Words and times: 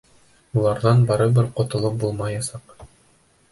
Уларҙан 0.61 1.03
барыбер 1.11 1.51
ҡотолоп 1.61 2.01
булмаясаҡ. 2.07 2.77